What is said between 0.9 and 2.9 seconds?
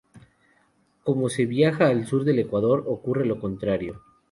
Como se viaja al sur del Ecuador